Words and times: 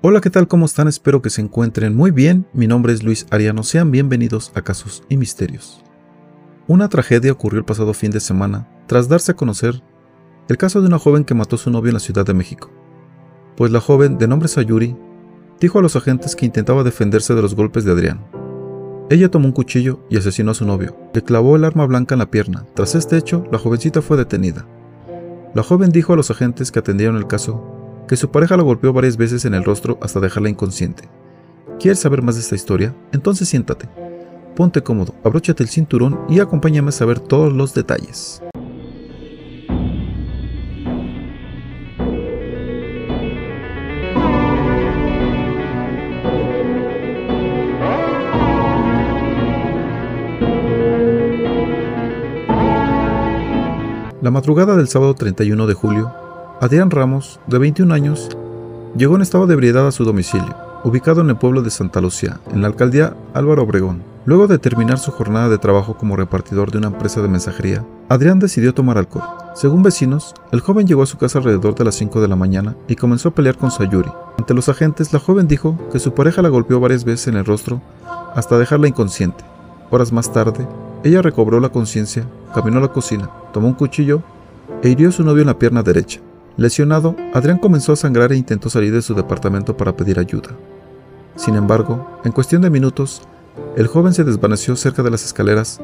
Hola, 0.00 0.20
¿qué 0.20 0.30
tal? 0.30 0.46
¿Cómo 0.46 0.66
están? 0.66 0.86
Espero 0.86 1.22
que 1.22 1.28
se 1.28 1.40
encuentren 1.40 1.96
muy 1.96 2.12
bien. 2.12 2.46
Mi 2.52 2.68
nombre 2.68 2.92
es 2.92 3.02
Luis 3.02 3.26
Ariano. 3.30 3.64
Sean 3.64 3.90
bienvenidos 3.90 4.52
a 4.54 4.62
Casos 4.62 5.02
y 5.08 5.16
Misterios. 5.16 5.82
Una 6.68 6.88
tragedia 6.88 7.32
ocurrió 7.32 7.58
el 7.58 7.64
pasado 7.64 7.92
fin 7.94 8.12
de 8.12 8.20
semana 8.20 8.68
tras 8.86 9.08
darse 9.08 9.32
a 9.32 9.34
conocer 9.34 9.82
el 10.48 10.56
caso 10.56 10.80
de 10.80 10.86
una 10.86 11.00
joven 11.00 11.24
que 11.24 11.34
mató 11.34 11.56
a 11.56 11.58
su 11.58 11.72
novio 11.72 11.88
en 11.88 11.94
la 11.94 12.00
Ciudad 12.00 12.24
de 12.24 12.32
México. 12.32 12.70
Pues 13.56 13.72
la 13.72 13.80
joven, 13.80 14.18
de 14.18 14.28
nombre 14.28 14.46
Sayuri, 14.46 14.96
dijo 15.58 15.80
a 15.80 15.82
los 15.82 15.96
agentes 15.96 16.36
que 16.36 16.46
intentaba 16.46 16.84
defenderse 16.84 17.34
de 17.34 17.42
los 17.42 17.56
golpes 17.56 17.84
de 17.84 17.90
Adrián. 17.90 18.24
Ella 19.10 19.32
tomó 19.32 19.46
un 19.46 19.52
cuchillo 19.52 20.06
y 20.08 20.16
asesinó 20.16 20.52
a 20.52 20.54
su 20.54 20.64
novio. 20.64 20.96
Le 21.12 21.24
clavó 21.24 21.56
el 21.56 21.64
arma 21.64 21.86
blanca 21.86 22.14
en 22.14 22.20
la 22.20 22.30
pierna. 22.30 22.66
Tras 22.74 22.94
este 22.94 23.16
hecho, 23.16 23.42
la 23.50 23.58
jovencita 23.58 24.00
fue 24.00 24.16
detenida. 24.16 24.64
La 25.56 25.64
joven 25.64 25.90
dijo 25.90 26.12
a 26.12 26.16
los 26.16 26.30
agentes 26.30 26.70
que 26.70 26.78
atendieron 26.78 27.16
el 27.16 27.26
caso 27.26 27.77
que 28.08 28.16
su 28.16 28.30
pareja 28.30 28.56
la 28.56 28.64
golpeó 28.64 28.92
varias 28.92 29.16
veces 29.16 29.44
en 29.44 29.54
el 29.54 29.62
rostro 29.64 29.98
hasta 30.02 30.18
dejarla 30.18 30.48
inconsciente. 30.48 31.04
¿Quieres 31.78 32.00
saber 32.00 32.22
más 32.22 32.34
de 32.34 32.40
esta 32.40 32.56
historia? 32.56 32.94
Entonces 33.12 33.48
siéntate. 33.48 33.88
Ponte 34.56 34.82
cómodo, 34.82 35.14
abróchate 35.22 35.62
el 35.62 35.68
cinturón 35.68 36.18
y 36.28 36.40
acompáñame 36.40 36.88
a 36.88 36.92
saber 36.92 37.20
todos 37.20 37.52
los 37.52 37.74
detalles. 37.74 38.42
La 54.20 54.32
madrugada 54.32 54.76
del 54.76 54.88
sábado 54.88 55.14
31 55.14 55.66
de 55.66 55.74
julio, 55.74 56.12
Adrián 56.60 56.90
Ramos, 56.90 57.38
de 57.46 57.56
21 57.56 57.94
años, 57.94 58.28
llegó 58.96 59.14
en 59.14 59.22
estado 59.22 59.46
de 59.46 59.54
ebriedad 59.54 59.86
a 59.86 59.92
su 59.92 60.04
domicilio, 60.04 60.56
ubicado 60.82 61.20
en 61.20 61.30
el 61.30 61.36
pueblo 61.36 61.62
de 61.62 61.70
Santa 61.70 62.00
Lucía, 62.00 62.40
en 62.50 62.62
la 62.62 62.66
alcaldía 62.66 63.14
Álvaro 63.32 63.62
Obregón. 63.62 64.02
Luego 64.24 64.48
de 64.48 64.58
terminar 64.58 64.98
su 64.98 65.12
jornada 65.12 65.48
de 65.48 65.58
trabajo 65.58 65.96
como 65.96 66.16
repartidor 66.16 66.72
de 66.72 66.78
una 66.78 66.88
empresa 66.88 67.22
de 67.22 67.28
mensajería, 67.28 67.84
Adrián 68.08 68.40
decidió 68.40 68.74
tomar 68.74 68.98
alcohol. 68.98 69.22
Según 69.54 69.84
vecinos, 69.84 70.34
el 70.50 70.58
joven 70.58 70.88
llegó 70.88 71.04
a 71.04 71.06
su 71.06 71.16
casa 71.16 71.38
alrededor 71.38 71.76
de 71.76 71.84
las 71.84 71.94
5 71.94 72.20
de 72.20 72.26
la 72.26 72.34
mañana 72.34 72.74
y 72.88 72.96
comenzó 72.96 73.28
a 73.28 73.34
pelear 73.34 73.56
con 73.56 73.70
Sayuri. 73.70 74.10
Ante 74.36 74.52
los 74.52 74.68
agentes, 74.68 75.12
la 75.12 75.20
joven 75.20 75.46
dijo 75.46 75.78
que 75.92 76.00
su 76.00 76.12
pareja 76.12 76.42
la 76.42 76.48
golpeó 76.48 76.80
varias 76.80 77.04
veces 77.04 77.28
en 77.28 77.36
el 77.36 77.44
rostro 77.44 77.80
hasta 78.34 78.58
dejarla 78.58 78.88
inconsciente. 78.88 79.44
Horas 79.90 80.12
más 80.12 80.32
tarde, 80.32 80.66
ella 81.04 81.22
recobró 81.22 81.60
la 81.60 81.68
conciencia, 81.68 82.24
caminó 82.52 82.78
a 82.78 82.82
la 82.82 82.88
cocina, 82.88 83.30
tomó 83.52 83.68
un 83.68 83.74
cuchillo 83.74 84.22
e 84.82 84.88
hirió 84.88 85.10
a 85.10 85.12
su 85.12 85.22
novio 85.22 85.42
en 85.42 85.46
la 85.46 85.58
pierna 85.58 85.84
derecha. 85.84 86.20
Lesionado, 86.58 87.14
Adrián 87.34 87.58
comenzó 87.58 87.92
a 87.92 87.96
sangrar 87.96 88.32
e 88.32 88.36
intentó 88.36 88.68
salir 88.68 88.92
de 88.92 89.00
su 89.00 89.14
departamento 89.14 89.76
para 89.76 89.96
pedir 89.96 90.18
ayuda. 90.18 90.50
Sin 91.36 91.54
embargo, 91.54 92.18
en 92.24 92.32
cuestión 92.32 92.62
de 92.62 92.68
minutos, 92.68 93.22
el 93.76 93.86
joven 93.86 94.12
se 94.12 94.24
desvaneció 94.24 94.74
cerca 94.74 95.04
de 95.04 95.10
las 95.12 95.24
escaleras 95.24 95.80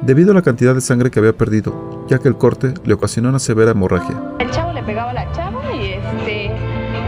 debido 0.00 0.30
a 0.30 0.34
la 0.34 0.40
cantidad 0.40 0.74
de 0.74 0.80
sangre 0.80 1.10
que 1.10 1.18
había 1.18 1.36
perdido, 1.36 2.06
ya 2.08 2.20
que 2.20 2.28
el 2.28 2.38
corte 2.38 2.72
le 2.86 2.94
ocasionó 2.94 3.28
una 3.28 3.38
severa 3.38 3.72
hemorragia. 3.72 4.18
El 4.38 4.50
chavo 4.50 4.72
le 4.72 4.82
pegaba 4.82 5.10
a 5.10 5.12
la 5.12 5.30
chava 5.32 5.60
y 5.74 5.92
este, 5.92 6.50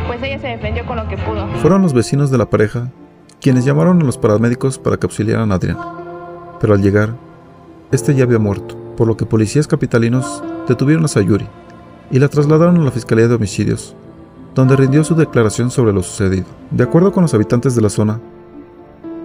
pues 0.06 0.23
ella 0.23 0.39
se 0.39 0.48
defendió 0.48 0.84
con 0.84 0.98
lo 0.98 1.08
que 1.08 1.17
pudo. 1.17 1.48
Fueron 1.62 1.80
los 1.80 1.95
vecinos 1.95 2.30
de 2.30 2.36
la 2.36 2.51
pareja 2.51 2.91
quienes 3.41 3.64
llamaron 3.64 4.03
a 4.03 4.05
los 4.05 4.19
paramédicos 4.19 4.78
para 4.78 4.98
que 4.98 5.06
auxiliaran 5.06 5.53
a 5.53 5.55
Adrián. 5.55 5.78
Pero 6.61 6.75
al 6.75 6.83
llegar, 6.83 7.14
este 7.92 8.14
ya 8.14 8.25
había 8.25 8.39
muerto, 8.39 8.77
por 8.95 9.06
lo 9.06 9.17
que 9.17 9.25
policías 9.25 9.67
capitalinos 9.67 10.45
detuvieron 10.69 11.06
a 11.06 11.08
Sayuri, 11.08 11.48
y 12.10 12.18
la 12.18 12.28
trasladaron 12.28 12.76
a 12.76 12.84
la 12.84 12.90
Fiscalía 12.90 13.28
de 13.28 13.34
Homicidios, 13.34 13.94
donde 14.54 14.76
rindió 14.76 15.04
su 15.04 15.14
declaración 15.14 15.70
sobre 15.70 15.92
lo 15.92 16.02
sucedido. 16.02 16.46
De 16.70 16.84
acuerdo 16.84 17.12
con 17.12 17.22
los 17.22 17.34
habitantes 17.34 17.74
de 17.74 17.82
la 17.82 17.90
zona, 17.90 18.20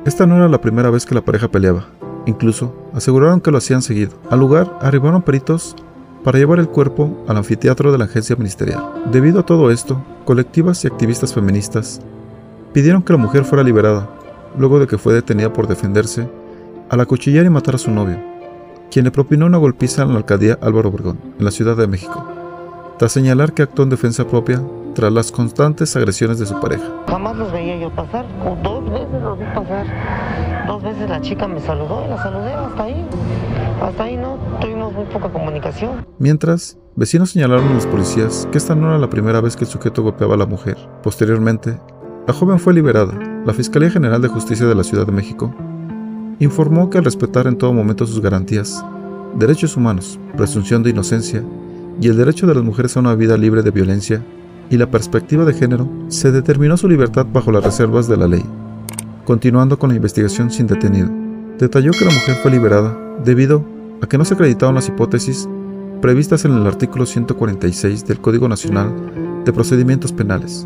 esta 0.06 0.26
no 0.26 0.36
era 0.36 0.50
la 0.50 0.62
primera 0.62 0.90
vez 0.90 1.06
que 1.06 1.16
la 1.16 1.22
pareja 1.22 1.48
peleaba. 1.48 1.86
Incluso 2.26 2.74
aseguraron 2.94 3.40
que 3.40 3.52
lo 3.52 3.58
hacían 3.58 3.82
seguido. 3.82 4.12
Al 4.30 4.40
lugar 4.40 4.78
arribaron 4.82 5.22
peritos 5.22 5.76
para 6.24 6.38
llevar 6.38 6.60
el 6.60 6.70
cuerpo 6.70 7.24
al 7.28 7.38
anfiteatro 7.38 7.92
de 7.92 7.98
la 7.98 8.06
agencia 8.06 8.36
ministerial. 8.36 8.84
Debido 9.12 9.40
a 9.40 9.46
todo 9.46 9.72
esto, 9.72 10.04
colectivas 10.26 10.84
y 10.84 10.88
activistas 10.88 11.34
feministas 11.34 12.02
pidieron 12.74 13.02
que 13.02 13.14
la 13.14 13.20
mujer 13.20 13.44
fuera 13.44 13.64
liberada, 13.64 14.10
luego 14.58 14.80
de 14.80 14.88
que 14.88 14.98
fue 14.98 15.14
detenida 15.14 15.52
por 15.52 15.68
defenderse 15.68 16.28
al 16.90 17.00
acuchillar 17.00 17.46
y 17.46 17.50
matar 17.50 17.76
a 17.76 17.80
su 17.80 17.90
novio, 17.90 18.20
quien 18.92 19.06
le 19.06 19.12
propinó 19.12 19.46
una 19.46 19.58
golpiza 19.58 20.04
en 20.04 20.10
la 20.10 20.18
alcaldía 20.18 20.60
Álvaro 20.62 20.90
Obregón, 20.90 21.20
en 21.40 21.46
la 21.46 21.52
Ciudad 21.52 21.78
de 21.78 21.88
México 21.88 22.41
tras 23.02 23.14
señalar 23.14 23.54
que 23.54 23.64
actuó 23.64 23.82
en 23.82 23.90
defensa 23.90 24.28
propia 24.28 24.62
tras 24.94 25.12
las 25.12 25.32
constantes 25.32 25.96
agresiones 25.96 26.38
de 26.38 26.46
su 26.46 26.60
pareja. 26.60 26.84
Jamás 27.08 27.36
los 27.36 27.52
veía 27.52 27.76
yo 27.80 27.90
pasar, 27.90 28.28
dos 28.62 28.86
veces 28.92 29.24
los 29.24 29.40
vi 29.40 29.46
pasar. 29.56 30.68
Dos 30.68 30.84
veces 30.84 31.10
la 31.10 31.20
chica 31.20 31.48
me 31.48 31.60
saludó 31.62 32.06
y 32.06 32.10
la 32.10 32.22
saludé 32.22 32.54
hasta 32.54 32.84
ahí. 32.84 33.04
Hasta 33.82 34.04
ahí 34.04 34.18
no 34.18 34.38
tuvimos 34.60 34.94
muy 34.94 35.06
poca 35.06 35.30
comunicación. 35.30 36.06
Mientras, 36.20 36.78
vecinos 36.96 37.32
señalaron 37.32 37.70
a 37.70 37.74
los 37.74 37.88
policías 37.88 38.48
que 38.52 38.60
esta 38.60 38.76
no 38.76 38.90
era 38.90 39.00
la 39.00 39.10
primera 39.10 39.42
vez 39.42 39.56
que 39.56 39.64
el 39.64 39.72
sujeto 39.72 40.04
golpeaba 40.04 40.36
a 40.36 40.38
la 40.38 40.46
mujer. 40.46 40.78
Posteriormente, 41.02 41.80
la 42.28 42.36
joven 42.36 42.60
fue 42.60 42.76
liberada. 42.76 43.18
La 43.48 43.54
Fiscalía 43.54 43.90
General 43.90 44.22
de 44.22 44.28
Justicia 44.28 44.68
de 44.68 44.76
la 44.76 44.84
Ciudad 44.84 45.08
de 45.08 45.12
México 45.12 45.52
informó 46.38 46.92
que 46.92 47.00
al 47.00 47.06
respetar 47.06 47.48
en 47.48 47.58
todo 47.58 47.74
momento 47.74 48.06
sus 48.06 48.22
garantías, 48.22 48.86
derechos 49.34 49.76
humanos, 49.76 50.20
presunción 50.38 50.84
de 50.84 50.92
inocencia 50.92 51.44
y 52.02 52.08
el 52.08 52.18
derecho 52.18 52.48
de 52.48 52.56
las 52.56 52.64
mujeres 52.64 52.98
a 52.98 53.00
una 53.00 53.14
vida 53.14 53.38
libre 53.38 53.62
de 53.62 53.70
violencia 53.70 54.24
y 54.72 54.78
la 54.78 54.90
perspectiva 54.90 55.46
de 55.46 55.54
género, 55.54 55.88
se 56.08 56.32
determinó 56.32 56.76
su 56.76 56.90
libertad 56.90 57.28
bajo 57.32 57.52
las 57.52 57.64
reservas 57.64 58.08
de 58.08 58.18
la 58.18 58.28
ley, 58.28 58.44
continuando 59.24 59.78
con 59.78 59.92
la 59.92 59.98
investigación 59.98 60.50
sin 60.50 60.66
detenido. 60.66 61.10
Detalló 61.60 61.92
que 61.92 62.06
la 62.06 62.12
mujer 62.12 62.36
fue 62.42 62.50
liberada 62.50 62.98
debido 63.24 63.64
a 64.02 64.08
que 64.08 64.18
no 64.18 64.26
se 64.26 64.34
acreditaron 64.34 64.74
las 64.74 64.88
hipótesis 64.88 65.48
previstas 66.02 66.44
en 66.46 66.54
el 66.54 66.66
artículo 66.66 67.06
146 67.06 68.08
del 68.08 68.20
Código 68.20 68.50
Nacional 68.50 68.92
de 69.46 69.54
Procedimientos 69.54 70.12
Penales, 70.12 70.66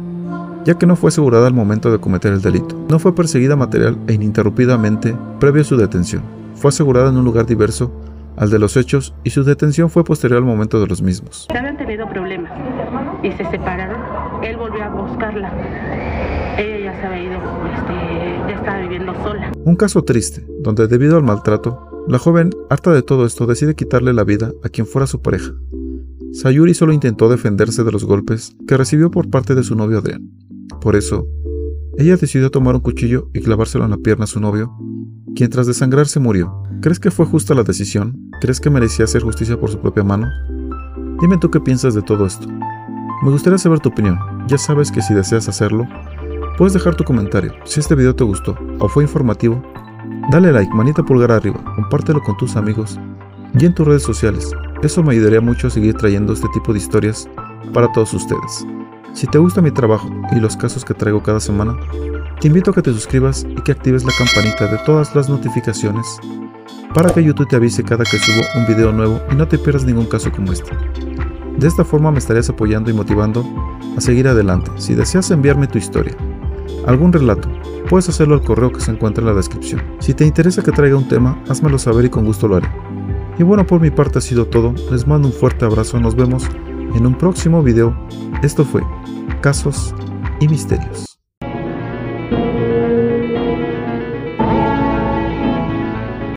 ya 0.63 0.77
que 0.77 0.85
no 0.85 0.95
fue 0.95 1.09
asegurada 1.09 1.47
al 1.47 1.53
momento 1.53 1.91
de 1.91 1.99
cometer 1.99 2.31
el 2.31 2.41
delito. 2.41 2.77
No 2.89 2.97
fue 2.97 3.13
perseguida 3.13 3.57
material 3.57 3.97
e 4.07 4.13
ininterrumpidamente 4.13 5.13
previo 5.41 5.63
a 5.63 5.65
su 5.65 5.75
detención. 5.75 6.23
Fue 6.55 6.69
asegurada 6.69 7.09
en 7.09 7.17
un 7.17 7.25
lugar 7.25 7.45
diverso 7.45 7.91
al 8.37 8.49
de 8.49 8.59
los 8.59 8.77
hechos 8.77 9.13
y 9.23 9.29
su 9.29 9.43
detención 9.43 9.89
fue 9.89 10.03
posterior 10.03 10.39
al 10.39 10.45
momento 10.45 10.79
de 10.79 10.87
los 10.87 11.01
mismos. 11.01 11.47
Habían 11.49 11.77
tenido 11.77 12.07
problemas 12.09 12.51
y 13.23 13.31
se 13.31 13.45
separaron. 13.49 14.43
Él 14.43 14.57
volvió 14.57 14.83
a 14.83 14.89
buscarla. 14.89 15.51
Ella 16.57 16.91
ya 16.91 17.01
se 17.01 17.07
había 17.07 17.23
ido, 17.23 17.39
este, 17.75 18.49
ya 18.49 18.55
estaba 18.55 18.79
viviendo 18.79 19.13
sola. 19.23 19.51
Un 19.63 19.75
caso 19.75 20.03
triste, 20.03 20.45
donde 20.61 20.87
debido 20.87 21.17
al 21.17 21.23
maltrato, 21.23 22.03
la 22.07 22.19
joven, 22.19 22.51
harta 22.69 22.91
de 22.91 23.01
todo 23.01 23.25
esto, 23.25 23.47
decide 23.47 23.75
quitarle 23.75 24.13
la 24.13 24.23
vida 24.23 24.51
a 24.63 24.69
quien 24.69 24.85
fuera 24.85 25.07
su 25.07 25.21
pareja. 25.21 25.51
Sayuri 26.33 26.73
solo 26.73 26.93
intentó 26.93 27.29
defenderse 27.29 27.83
de 27.83 27.91
los 27.91 28.05
golpes 28.05 28.55
que 28.67 28.77
recibió 28.77 29.09
por 29.09 29.29
parte 29.29 29.55
de 29.55 29.63
su 29.63 29.75
novio 29.75 29.99
Adrián. 29.99 30.29
Por 30.81 30.95
eso, 30.95 31.27
ella 31.97 32.17
decidió 32.17 32.51
tomar 32.51 32.75
un 32.75 32.81
cuchillo 32.81 33.29
y 33.33 33.39
clavárselo 33.39 33.85
en 33.85 33.91
la 33.91 33.97
pierna 33.97 34.25
a 34.25 34.27
su 34.27 34.39
novio, 34.39 34.77
quien 35.35 35.49
tras 35.49 35.65
desangrarse 35.65 36.19
murió. 36.19 36.61
¿Crees 36.81 36.99
que 36.99 37.09
fue 37.09 37.25
justa 37.25 37.55
la 37.55 37.63
decisión? 37.63 38.24
¿Crees 38.41 38.59
que 38.59 38.69
merecía 38.69 39.05
hacer 39.05 39.23
justicia 39.23 39.59
por 39.59 39.69
su 39.69 39.79
propia 39.79 40.03
mano? 40.03 40.29
Dime 41.21 41.37
tú 41.37 41.49
qué 41.49 41.59
piensas 41.59 41.95
de 41.95 42.01
todo 42.01 42.25
esto. 42.25 42.47
Me 43.23 43.31
gustaría 43.31 43.57
saber 43.57 43.79
tu 43.79 43.89
opinión. 43.89 44.19
Ya 44.47 44.57
sabes 44.57 44.91
que 44.91 45.01
si 45.01 45.13
deseas 45.13 45.47
hacerlo, 45.47 45.87
puedes 46.57 46.73
dejar 46.73 46.95
tu 46.95 47.03
comentario. 47.03 47.53
Si 47.63 47.79
este 47.79 47.95
video 47.95 48.15
te 48.15 48.23
gustó 48.23 48.57
o 48.79 48.89
fue 48.89 49.03
informativo, 49.03 49.63
dale 50.29 50.51
like, 50.51 50.73
manita 50.73 51.03
pulgar 51.03 51.31
arriba, 51.31 51.59
compártelo 51.75 52.21
con 52.21 52.35
tus 52.37 52.55
amigos 52.55 52.99
y 53.57 53.65
en 53.65 53.73
tus 53.73 53.87
redes 53.87 54.03
sociales. 54.03 54.51
Eso 54.83 55.01
me 55.01 55.13
ayudaría 55.13 55.41
mucho 55.41 55.67
a 55.67 55.71
seguir 55.71 55.95
trayendo 55.95 56.33
este 56.33 56.49
tipo 56.53 56.73
de 56.73 56.79
historias 56.79 57.29
para 57.73 57.91
todos 57.93 58.13
ustedes. 58.13 58.65
Si 59.15 59.27
te 59.27 59.37
gusta 59.37 59.61
mi 59.61 59.71
trabajo 59.71 60.09
y 60.33 60.41
los 60.41 60.57
casos 60.57 60.83
que 60.83 60.93
traigo 60.93 61.23
cada 61.23 61.39
semana, 61.39 61.77
te 62.41 62.49
invito 62.49 62.71
a 62.71 62.73
que 62.73 62.81
te 62.81 62.91
suscribas 62.91 63.47
y 63.49 63.55
que 63.61 63.71
actives 63.71 64.03
la 64.03 64.11
campanita 64.17 64.67
de 64.67 64.77
todas 64.85 65.15
las 65.15 65.29
notificaciones 65.29 66.05
para 66.93 67.13
que 67.13 67.23
YouTube 67.23 67.47
te 67.47 67.55
avise 67.55 67.81
cada 67.81 68.03
que 68.03 68.19
subo 68.19 68.41
un 68.57 68.67
video 68.67 68.91
nuevo 68.91 69.21
y 69.31 69.35
no 69.35 69.47
te 69.47 69.57
pierdas 69.57 69.85
ningún 69.85 70.07
caso 70.07 70.29
como 70.33 70.51
este. 70.51 70.71
De 71.57 71.65
esta 71.65 71.85
forma 71.85 72.11
me 72.11 72.19
estarías 72.19 72.49
apoyando 72.49 72.91
y 72.91 72.93
motivando 72.93 73.45
a 73.95 74.01
seguir 74.01 74.27
adelante. 74.27 74.69
Si 74.75 74.95
deseas 74.95 75.31
enviarme 75.31 75.67
tu 75.67 75.77
historia, 75.77 76.17
algún 76.85 77.13
relato, 77.13 77.47
puedes 77.89 78.09
hacerlo 78.09 78.35
al 78.35 78.43
correo 78.43 78.73
que 78.73 78.81
se 78.81 78.91
encuentra 78.91 79.21
en 79.21 79.27
la 79.27 79.33
descripción. 79.33 79.81
Si 79.99 80.13
te 80.13 80.25
interesa 80.25 80.61
que 80.61 80.73
traiga 80.73 80.97
un 80.97 81.07
tema, 81.07 81.41
házmelo 81.47 81.79
saber 81.79 82.03
y 82.03 82.09
con 82.09 82.25
gusto 82.25 82.49
lo 82.49 82.57
haré. 82.57 82.67
Y 83.39 83.43
bueno, 83.43 83.65
por 83.65 83.79
mi 83.79 83.91
parte 83.91 84.17
ha 84.19 84.21
sido 84.21 84.45
todo. 84.45 84.75
Les 84.91 85.07
mando 85.07 85.29
un 85.29 85.33
fuerte 85.33 85.63
abrazo. 85.63 85.99
Nos 86.01 86.15
vemos 86.15 86.49
en 86.93 87.05
un 87.05 87.15
próximo 87.17 87.63
video. 87.63 87.95
Esto 88.43 88.63
fue 88.65 88.81
Casos 89.41 89.93
y 90.39 90.47
Misterios. 90.47 91.14